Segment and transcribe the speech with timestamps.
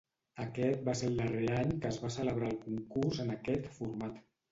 [0.43, 4.19] Aquest va ser el darrer any que es va celebrar el concurs en aquest format.